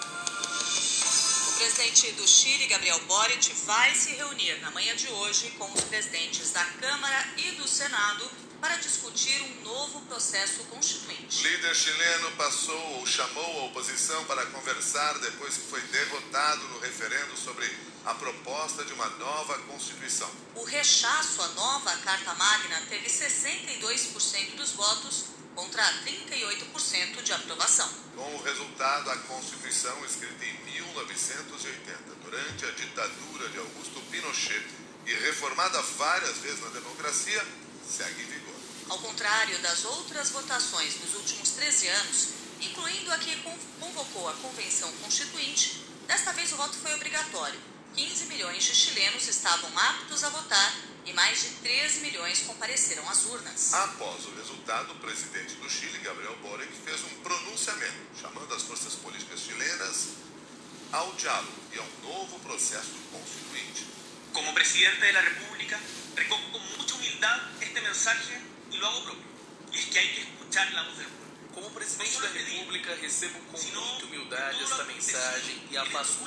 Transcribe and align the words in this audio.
O 0.00 1.52
presidente 1.58 2.12
do 2.12 2.26
Chile, 2.26 2.66
Gabriel 2.66 3.00
Boric, 3.00 3.52
vai 3.66 3.94
se 3.94 4.12
reunir 4.12 4.60
na 4.60 4.70
manhã 4.70 4.94
de 4.94 5.08
hoje 5.08 5.50
com 5.58 5.70
os 5.72 5.84
presidentes 5.84 6.50
da 6.52 6.64
Câmara 6.64 7.28
e 7.36 7.52
do 7.52 7.66
Senado 7.66 8.30
para 8.60 8.76
discutir 8.76 9.40
um 9.42 9.62
novo 9.62 10.00
processo 10.02 10.64
constituinte. 10.64 11.42
Líder 11.42 11.74
chileno 11.74 12.30
passou 12.32 12.98
ou 12.98 13.06
chamou 13.06 13.60
a 13.60 13.64
oposição 13.66 14.24
para 14.24 14.44
conversar 14.46 15.18
depois 15.20 15.54
que 15.54 15.68
foi 15.68 15.80
derrotado 15.82 16.62
no 16.68 16.80
referendo 16.80 17.36
sobre 17.36 17.68
a 18.04 18.14
proposta 18.14 18.84
de 18.84 18.92
uma 18.92 19.08
nova 19.10 19.58
Constituição. 19.60 20.30
O 20.54 20.64
rechaço 20.64 21.42
à 21.42 21.48
nova 21.48 21.96
Carta 21.98 22.34
Magna 22.34 22.82
teve 22.88 23.08
62% 23.08 24.56
dos 24.56 24.72
votos 24.72 25.24
contra 25.58 25.82
38% 26.04 27.20
de 27.20 27.32
aprovação. 27.32 27.90
Com 28.14 28.32
o 28.32 28.42
resultado, 28.42 29.10
a 29.10 29.16
Constituição, 29.16 30.04
escrita 30.04 30.44
em 30.44 30.56
1980, 30.72 32.14
durante 32.22 32.64
a 32.64 32.70
ditadura 32.70 33.48
de 33.48 33.58
Augusto 33.58 34.00
Pinochet 34.08 34.64
e 35.04 35.12
reformada 35.14 35.82
várias 35.82 36.38
vezes 36.38 36.60
na 36.60 36.68
democracia, 36.68 37.44
segue 37.84 38.22
em 38.22 38.26
vigor. 38.26 38.54
Ao 38.88 38.98
contrário 39.00 39.58
das 39.58 39.84
outras 39.84 40.30
votações 40.30 40.94
nos 41.00 41.14
últimos 41.14 41.50
13 41.50 41.88
anos, 41.88 42.28
incluindo 42.60 43.12
a 43.12 43.18
que 43.18 43.42
convocou 43.80 44.28
a 44.28 44.34
Convenção 44.34 44.92
Constituinte, 45.02 45.84
desta 46.06 46.32
vez 46.34 46.52
o 46.52 46.56
voto 46.56 46.76
foi 46.76 46.94
obrigatório. 46.94 47.60
15 47.96 48.26
milhões 48.26 48.62
de 48.62 48.76
chilenos 48.76 49.26
estavam 49.26 49.76
aptos 49.76 50.22
a 50.22 50.28
votar 50.28 50.72
e 51.08 51.12
mais 51.14 51.40
de 51.40 51.48
13 51.48 52.00
milhões 52.00 52.40
compareceram 52.40 53.08
às 53.08 53.24
urnas. 53.24 53.72
Após 53.72 54.26
o 54.26 54.34
resultado, 54.36 54.92
o 54.92 54.96
presidente 54.96 55.54
do 55.54 55.70
Chile, 55.70 55.98
Gabriel 56.00 56.36
Boric, 56.42 56.70
fez 56.84 57.02
um 57.04 57.22
pronunciamento 57.22 57.96
chamando 58.20 58.54
as 58.54 58.62
forças 58.62 58.94
políticas 58.94 59.40
chilenas 59.40 60.08
ao 60.92 61.10
diálogo 61.14 61.52
e 61.72 61.78
a 61.78 61.82
um 61.82 62.00
novo 62.02 62.38
processo 62.40 62.92
constituinte. 63.10 63.86
Como 64.34 64.52
presidente 64.52 65.12
da 65.12 65.20
República, 65.20 65.80
recojo 66.14 66.50
com 66.50 66.58
muita 66.58 66.94
humildade 66.94 67.42
este 67.62 67.80
mensagem 67.80 68.42
e 68.70 68.76
lo 68.76 68.86
hago 68.86 69.02
propio. 69.02 69.24
E 69.72 69.78
é 69.78 69.82
que 69.82 69.98
há 69.98 70.02
que 70.02 70.20
escuchar 70.20 70.78
a 70.78 70.82
voz 70.82 70.98
do 70.98 71.04
povo. 71.04 71.18
Como 71.54 71.70
presidente 71.70 72.20
da 72.20 72.28
República, 72.28 72.94
recebo 72.96 73.38
com 73.40 73.58
muita 73.58 74.04
humildade 74.04 74.62
esta 74.62 74.84
mensagem 74.84 75.62
e 75.70 75.76
a 75.76 75.86
faço. 75.86 76.18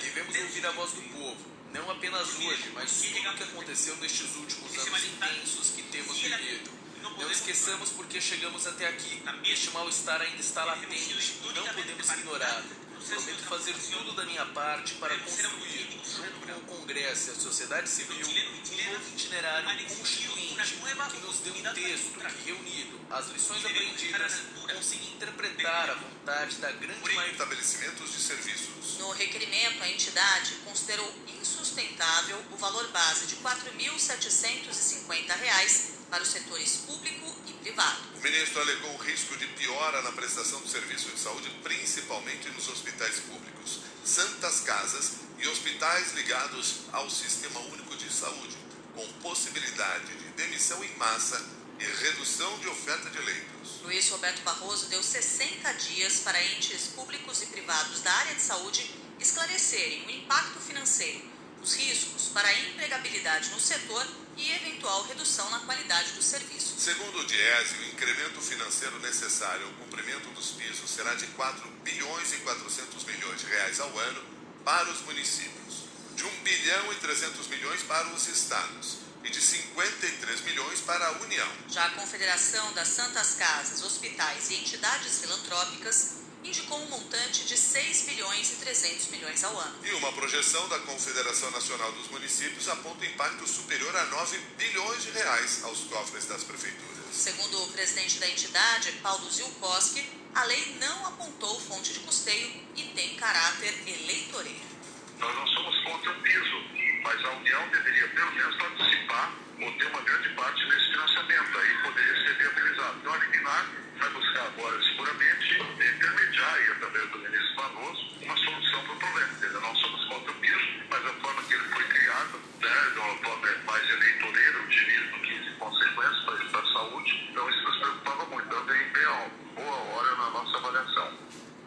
Devemos 0.00 0.36
ouvir 0.36 0.66
a 0.66 0.70
voz 0.72 0.92
do 0.92 1.02
povo, 1.02 1.53
não 1.74 1.90
apenas 1.90 2.38
hoje, 2.38 2.70
mas 2.72 3.02
tudo 3.02 3.28
o 3.28 3.34
que 3.34 3.42
aconteceu 3.42 3.96
nestes 3.96 4.36
últimos 4.36 4.78
anos 4.78 5.04
intensos 5.04 5.70
que 5.70 5.82
temos 5.82 6.16
vivido. 6.16 6.70
Não 7.02 7.30
esqueçamos 7.30 7.90
porque 7.90 8.20
chegamos 8.20 8.66
até 8.66 8.86
aqui. 8.86 9.20
Este 9.44 9.70
mal-estar 9.72 10.20
ainda 10.20 10.40
está 10.40 10.64
latente 10.64 11.12
e 11.12 11.52
não 11.52 11.66
podemos 11.66 12.10
ignorá-lo. 12.10 12.84
Prometo 13.06 13.44
fazer 13.44 13.74
tudo 13.74 14.12
da 14.12 14.24
minha 14.24 14.46
parte 14.46 14.94
para 14.94 15.16
construir, 15.18 16.00
junto 16.04 16.46
com 16.46 16.52
o 16.52 16.60
Congresso 16.78 17.28
e 17.28 17.32
a 17.32 17.34
sociedade 17.34 17.86
civil, 17.88 18.26
um 18.26 18.92
novo 18.92 19.08
itinerário 19.14 19.68
constituinte 19.96 20.54
que 20.54 21.20
nos 21.20 21.40
dê 21.40 21.50
um 21.50 21.74
texto 21.74 22.18
que, 22.18 22.44
reunido 22.46 22.98
as 23.10 23.28
lições 23.28 23.62
aprendidas, 23.64 24.40
consiga 24.72 25.04
interpretar 25.04 25.90
a 25.90 25.94
vontade 25.94 26.56
da 26.56 26.72
grande 26.72 27.00
maioria. 27.00 27.32
Estabelecimentos 27.32 28.10
de 28.10 28.20
serviços. 28.20 28.98
No 28.98 29.12
requerimento, 29.12 29.82
a 29.82 29.88
entidade 29.88 30.54
considerou 30.64 31.14
insustentável 31.40 32.42
o 32.52 32.56
valor 32.56 32.88
base 32.88 33.26
de 33.26 33.34
R$ 33.34 33.42
4.750 33.42 35.92
para 36.08 36.22
os 36.22 36.28
setores 36.28 36.76
público 36.86 37.36
e 37.46 37.52
privado. 37.52 38.13
Ministro 38.24 38.62
alegou 38.62 38.94
o 38.94 38.96
risco 39.02 39.36
de 39.36 39.46
piora 39.48 40.00
na 40.00 40.10
prestação 40.10 40.58
do 40.62 40.66
serviço 40.66 41.10
de 41.10 41.20
saúde, 41.20 41.50
principalmente 41.62 42.48
nos 42.52 42.70
hospitais 42.70 43.20
públicos, 43.20 43.80
santas 44.02 44.60
casas 44.60 45.16
e 45.38 45.46
hospitais 45.46 46.14
ligados 46.14 46.76
ao 46.90 47.10
Sistema 47.10 47.60
Único 47.60 47.94
de 47.98 48.10
Saúde, 48.10 48.56
com 48.94 49.06
possibilidade 49.20 50.16
de 50.16 50.24
demissão 50.30 50.82
em 50.82 50.96
massa 50.96 51.38
e 51.78 51.84
redução 51.84 52.58
de 52.60 52.68
oferta 52.68 53.10
de 53.10 53.18
leitos. 53.18 53.82
Luiz 53.82 54.08
Roberto 54.08 54.40
Barroso 54.40 54.88
deu 54.88 55.02
60 55.02 55.70
dias 55.74 56.20
para 56.20 56.42
entes 56.42 56.86
públicos 56.94 57.42
e 57.42 57.46
privados 57.48 58.00
da 58.00 58.10
área 58.10 58.34
de 58.36 58.40
saúde 58.40 58.90
esclarecerem 59.20 60.06
o 60.06 60.10
impacto 60.10 60.58
financeiro, 60.60 61.20
os 61.64 61.74
riscos 61.76 62.28
para 62.28 62.46
a 62.46 62.60
empregabilidade 62.60 63.48
no 63.48 63.58
setor 63.58 64.06
e 64.36 64.52
eventual 64.52 65.02
redução 65.04 65.48
na 65.50 65.60
qualidade 65.60 66.12
do 66.12 66.22
serviço. 66.22 66.74
Segundo 66.78 67.20
o 67.20 67.24
Diese, 67.24 67.74
o 67.80 67.88
incremento 67.88 68.38
financeiro 68.42 69.00
necessário 69.00 69.66
ao 69.66 69.72
cumprimento 69.72 70.28
dos 70.34 70.50
pisos 70.50 70.90
será 70.90 71.14
de 71.14 71.26
4 71.28 71.66
bilhões 71.82 72.32
e 72.34 72.36
400 72.38 73.04
milhões 73.04 73.40
de 73.40 73.46
reais 73.46 73.80
ao 73.80 73.98
ano 73.98 74.22
para 74.62 74.90
os 74.90 75.00
municípios, 75.02 75.84
de 76.14 76.24
1 76.24 76.42
bilhão 76.42 76.92
e 76.92 76.96
300 76.96 77.46
milhões 77.48 77.82
para 77.82 78.08
os 78.08 78.28
estados 78.28 78.98
e 79.24 79.30
de 79.30 79.40
53 79.40 80.42
milhões 80.42 80.80
para 80.80 81.06
a 81.06 81.12
União. 81.12 81.48
Já 81.70 81.86
a 81.86 81.90
Confederação 81.92 82.74
das 82.74 82.88
Santas 82.88 83.36
Casas, 83.36 83.82
Hospitais 83.82 84.50
e 84.50 84.56
Entidades 84.56 85.20
Filantrópicas 85.20 86.24
indicou 86.44 86.78
um 86.78 86.86
montante 86.86 87.44
de 87.44 87.56
6 87.56 88.02
bilhões 88.02 88.52
e 88.52 88.56
300 88.56 89.08
milhões 89.08 89.42
ao 89.42 89.58
ano. 89.58 89.78
E 89.82 89.92
uma 89.94 90.12
projeção 90.12 90.68
da 90.68 90.78
Confederação 90.80 91.50
Nacional 91.50 91.90
dos 91.92 92.08
Municípios 92.08 92.68
aponta 92.68 93.04
impacto 93.06 93.46
superior 93.48 93.96
a 93.96 94.04
9 94.06 94.38
bilhões 94.58 95.02
de 95.02 95.10
reais 95.10 95.64
aos 95.64 95.80
cofres 95.84 96.26
das 96.26 96.44
prefeituras. 96.44 97.04
Segundo 97.12 97.62
o 97.62 97.68
presidente 97.68 98.18
da 98.18 98.28
entidade, 98.28 98.92
Paulo 99.02 99.30
Zilkowski, 99.30 100.04
a 100.34 100.44
lei 100.44 100.76
não 100.80 101.06
apontou 101.06 101.58
fonte 101.60 101.92
de 101.92 102.00
custeio 102.00 102.52
e 102.76 102.82
tem 102.94 103.14
caráter 103.16 103.72
eleitoreiro. 103.86 104.74
Nós 105.18 105.34
não 105.34 105.46
somos 105.46 105.82
contra 105.84 106.10
o 106.10 106.22
piso, 106.22 106.56
mas 107.02 107.24
a 107.24 107.30
União 107.30 107.68
deveria 107.70 108.08
pelo 108.08 108.32
menos 108.32 108.56
participar 108.56 109.32
ou 109.62 109.72
ter 109.78 109.86
uma 109.86 110.00
grande 110.02 110.28
parte 110.30 110.64
nesse 110.66 110.90
financiamento, 110.90 111.58
aí 111.58 111.82
poderia 111.84 112.14
ser 112.24 112.36
viabilizado. 112.36 112.98
Então 112.98 113.14
a 113.14 113.18
liminar 113.18 113.70
vai 113.98 114.10
buscar 114.10 114.46
agora 114.46 114.83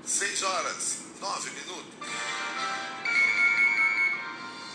6 0.07 0.41
horas, 0.41 0.99
9 1.19 1.49
minutos. 1.51 1.93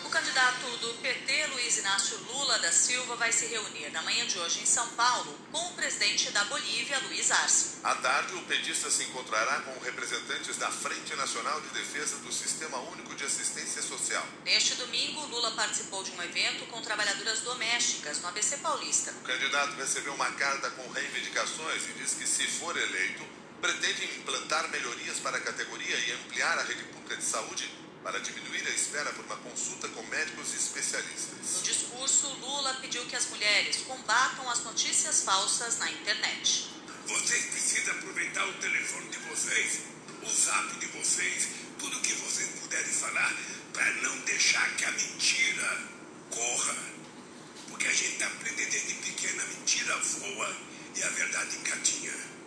O 0.05 0.11
candidato 0.11 0.77
do 0.77 0.93
PT, 1.01 1.47
Luiz 1.47 1.79
Inácio 1.79 2.19
Lula 2.29 2.59
da 2.59 2.71
Silva, 2.71 3.17
vai 3.17 3.33
se 3.33 3.47
reunir 3.47 3.89
na 3.93 4.03
manhã 4.03 4.27
de 4.27 4.39
hoje 4.39 4.61
em 4.61 4.67
São 4.67 4.87
Paulo 4.91 5.35
com 5.51 5.69
o 5.69 5.73
presidente 5.73 6.31
da 6.33 6.45
Bolívia, 6.45 6.99
Luiz 7.07 7.31
Arce. 7.31 7.77
À 7.83 7.95
tarde, 7.95 8.35
o 8.35 8.43
petista 8.43 8.91
se 8.91 9.05
encontrará 9.05 9.63
com 9.63 9.79
representantes 9.81 10.59
da 10.59 10.71
Frente 10.71 11.17
Nacional 11.17 11.63
de 11.63 11.69
Defesa 11.69 12.19
do 12.19 12.31
Sistema 12.31 12.79
Único 12.91 13.15
de 13.15 13.25
Assistência 13.25 13.81
Social. 13.81 14.27
Neste 14.45 14.75
domingo, 14.75 15.25
Lula 15.29 15.53
participou 15.53 16.05
de 16.05 16.11
um 16.11 16.23
evento 16.23 16.67
com 16.67 16.83
trabalhadoras 16.83 17.41
domésticas 17.41 18.21
no 18.21 18.29
ABC 18.29 18.59
Paulista. 18.59 19.13
O 19.13 19.25
candidato 19.25 19.77
recebeu 19.77 20.13
uma 20.13 20.31
carta 20.33 20.71
com 20.73 20.87
reivindicações 20.91 21.85
e 21.89 21.93
diz 21.95 22.13
que, 22.13 22.27
se 22.27 22.47
for 22.47 22.77
eleito, 22.77 23.42
pretende 23.63 24.05
implantar 24.19 24.69
melhorias 24.71 25.21
para 25.21 25.37
a 25.37 25.41
categoria 25.41 25.97
e 25.97 26.13
ampliar 26.15 26.59
a 26.59 26.65
rede 26.65 26.83
pública 26.83 27.17
de 27.17 27.23
saúde 27.23 27.71
para 28.03 28.19
diminuir 28.19 28.67
a 28.67 28.71
espera 28.71 29.13
por 29.13 29.25
uma 29.25 29.37
consulta 29.37 29.89
com 29.91 30.03
médicos 30.03 30.53
especialistas. 30.53 31.59
No 31.59 31.63
discurso, 31.63 32.27
Lula 32.41 32.75
pediu 32.81 33.07
que 33.07 33.15
as 33.15 33.27
mulheres 33.27 33.77
combatam 33.87 34.51
as 34.51 34.65
notícias 34.65 35.23
falsas 35.23 35.79
na 35.79 35.89
internet. 35.93 36.71
Vocês 37.07 37.45
precisam 37.47 37.95
aproveitar 37.95 38.49
o 38.49 38.53
telefone 38.55 39.09
de 39.11 39.19
vocês, 39.19 39.83
o 40.23 40.29
zap 40.29 40.77
de 40.81 40.87
vocês, 40.87 41.49
tudo 41.79 42.01
que 42.01 42.15
vocês 42.15 42.49
puderem 42.61 42.93
falar, 42.93 43.33
para 43.73 43.93
não 44.03 44.19
deixar 44.23 44.77
que 44.77 44.85
a 44.85 44.91
mentira 44.91 45.89
corra. 46.31 46.77
Porque 47.69 47.87
a 47.87 47.95
gente 47.95 48.25
aprende 48.25 48.67
desde 48.67 48.95
pequena, 48.95 49.45
a 49.45 49.47
mentira 49.47 49.97
voa 49.99 50.57
e 50.97 51.03
a 51.05 51.09
verdade 51.11 51.57
engatinha. 51.59 52.42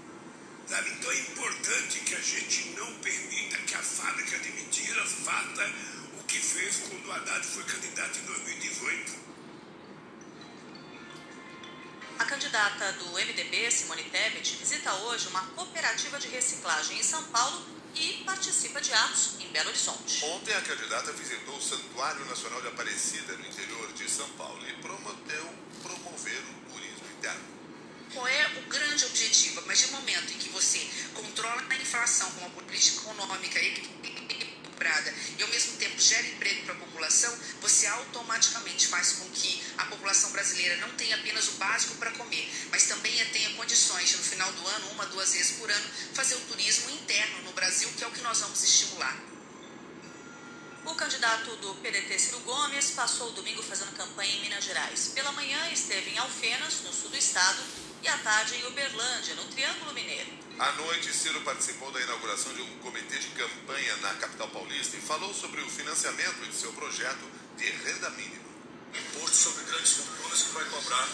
Sabe? 0.68 0.90
Então 0.92 1.12
é 1.12 1.20
importante 1.20 2.00
que 2.00 2.16
a 2.16 2.22
gente 2.22 2.70
não 2.70 2.92
permita 2.96 3.58
que 3.58 3.76
a 3.76 3.82
fábrica 3.82 4.40
de 4.40 4.52
mentiras 4.52 5.12
faça 5.24 5.72
o 6.20 6.24
que 6.24 6.40
fez 6.40 6.78
quando 6.90 7.06
o 7.06 7.12
Haddad 7.12 7.46
foi 7.46 7.64
candidato 7.64 8.20
em 8.20 8.26
2018. 8.26 9.26
A 12.18 12.26
candidata 12.26 12.94
do 12.94 13.12
MDB, 13.12 13.70
Simone 13.70 14.04
Tebet, 14.04 14.56
visita 14.56 14.94
hoje 14.94 15.28
uma 15.28 15.42
cooperativa 15.48 16.18
de 16.18 16.30
reciclagem 16.30 16.98
em 16.98 17.04
São 17.04 17.22
Paulo 17.26 17.66
e 17.94 18.24
participa 18.26 18.82
de 18.82 18.94
atos 18.94 19.36
em 19.40 19.48
Belo 19.52 19.70
Horizonte. 19.70 20.24
Ontem, 20.26 20.54
a 20.54 20.62
candidata 20.62 21.12
visitou 21.14 21.56
o 21.58 21.62
Santuário 21.62 22.26
Nacional 22.26 22.62
de 22.62 22.70
Aparecida, 22.70 23.34
no 23.34 23.46
interior 23.46 23.92
de 23.94 24.10
São 24.10 24.28
Paulo, 24.32 24.60
e 24.68 24.74
prometeu 24.82 25.54
promover 25.84 26.40
o 26.40 26.72
turismo 26.72 27.08
interno. 27.18 27.44
Qual 28.16 28.26
é 28.26 28.48
o 28.60 28.62
grande 28.70 29.04
objetivo? 29.04 29.62
Mas 29.68 29.80
de 29.80 29.88
momento 29.88 30.32
em 30.32 30.38
que 30.38 30.48
você 30.48 30.80
controla 31.14 31.62
a 31.70 31.76
inflação 31.76 32.32
com 32.32 32.46
uma 32.46 32.50
política 32.52 33.02
econômica 33.02 33.60
cobrada 34.64 35.14
e 35.38 35.44
ao 35.44 35.50
mesmo 35.50 35.76
tempo 35.76 36.00
gera 36.00 36.26
emprego 36.26 36.64
para 36.64 36.76
a 36.76 36.78
população, 36.78 37.38
você 37.60 37.86
automaticamente 37.88 38.88
faz 38.88 39.14
com 39.20 39.30
que 39.32 39.62
a 39.78 39.86
população 39.88 40.32
brasileira 40.32 40.78
não 40.78 40.92
tenha 40.92 41.18
apenas 41.18 41.50
o 41.50 41.52
básico 41.54 41.96
para 41.96 42.12
comer, 42.12 42.50
mas 42.72 42.88
também 42.88 43.14
tenha 43.34 43.54
condições 43.56 44.10
de, 44.10 44.16
no 44.16 44.24
final 44.24 44.50
do 44.54 44.66
ano, 44.66 44.92
uma, 44.92 45.06
duas 45.08 45.34
vezes 45.34 45.58
por 45.58 45.70
ano, 45.70 45.90
fazer 46.14 46.36
o 46.36 46.42
turismo 46.42 46.90
interno 46.92 47.42
no 47.42 47.52
Brasil, 47.52 47.90
que 47.98 48.04
é 48.04 48.08
o 48.08 48.12
que 48.12 48.22
nós 48.22 48.40
vamos 48.40 48.64
estimular. 48.64 49.18
O 50.86 50.96
candidato 50.96 51.54
do 51.58 51.76
PDT, 51.76 52.18
Ciro 52.18 52.40
Gomes, 52.42 52.92
passou 52.92 53.28
o 53.28 53.32
domingo 53.34 53.62
fazendo 53.62 53.92
campanha 53.98 54.34
em 54.36 54.42
Minas 54.42 54.64
Gerais. 54.64 55.12
Pela 55.14 55.34
manhã 55.34 55.70
esteve 55.70 56.12
em 56.12 56.18
Alfenas, 56.18 56.82
no 56.82 56.94
sul 56.94 57.10
do 57.10 57.18
estado, 57.18 57.85
e 58.06 58.08
à 58.08 58.18
tarde 58.20 58.56
em 58.56 58.68
Uberlândia, 58.68 59.34
no 59.34 59.46
Triângulo 59.46 59.92
Mineiro. 59.92 60.32
À 60.60 60.72
noite, 60.74 61.12
Ciro 61.12 61.42
participou 61.42 61.92
da 61.92 62.00
inauguração 62.00 62.54
de 62.54 62.62
um 62.62 62.78
comitê 62.78 63.18
de 63.18 63.30
campanha 63.30 63.98
na 63.98 64.14
capital 64.14 64.48
paulista 64.50 64.96
e 64.96 65.02
falou 65.02 65.34
sobre 65.34 65.60
o 65.62 65.70
financiamento 65.72 66.46
de 66.46 66.56
seu 66.56 66.72
projeto 66.74 67.26
de 67.58 67.66
renda 67.66 68.12
mínima. 68.12 68.46
Imposto 68.94 69.36
sobre 69.36 69.64
grandes 69.64 69.94
fortunas 69.94 70.44
que 70.44 70.52
vai 70.54 70.66
cobrar 70.66 71.10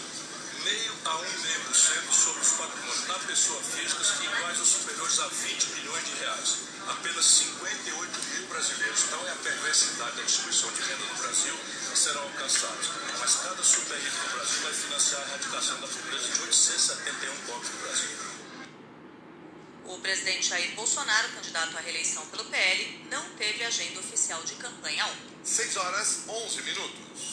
meio 0.64 0.92
a 1.06 1.16
um 1.16 1.40
meio 1.40 1.60
por 1.64 1.74
cento 1.74 2.12
sobre 2.12 2.42
os 2.42 2.52
patrimônios 2.52 3.06
da 3.06 3.18
pessoa 3.20 3.62
física 3.62 4.24
iguais 4.24 4.58
ou 4.58 4.66
superiores 4.66 5.18
a 5.20 5.28
20 5.28 5.66
milhões 5.70 6.04
de 6.04 6.14
reais. 6.20 6.58
Apenas 6.88 7.24
58 7.24 7.88
mil 7.88 8.01
brasileiros, 8.62 9.04
então 9.04 9.26
é 9.26 9.32
a 9.32 9.36
perversidade 9.36 10.16
da 10.16 10.22
distribuição 10.22 10.70
de 10.70 10.82
renda 10.82 11.04
no 11.06 11.14
Brasil, 11.16 11.54
serão 11.96 12.22
alcançados. 12.22 12.88
Mas 13.18 13.34
cada 13.34 13.62
super 13.64 13.98
rico 13.98 14.16
no 14.28 14.36
Brasil 14.36 14.62
vai 14.62 14.72
financiar 14.72 15.20
a 15.20 15.24
erradicação 15.24 15.80
da 15.80 15.88
pobreza 15.88 16.28
de 16.28 16.42
871 16.42 17.36
pobres 17.46 17.70
no 17.72 17.78
Brasil. 17.80 18.08
O 19.86 19.98
presidente 19.98 20.48
Jair 20.48 20.74
Bolsonaro, 20.76 21.28
candidato 21.30 21.76
à 21.76 21.80
reeleição 21.80 22.24
pelo 22.26 22.44
PL, 22.44 23.06
não 23.10 23.30
teve 23.30 23.64
agenda 23.64 23.98
oficial 23.98 24.40
de 24.44 24.54
campanha 24.54 25.06
ontem. 25.06 25.36
6 25.42 25.76
horas 25.76 26.20
11 26.28 26.62
minutos. 26.62 27.31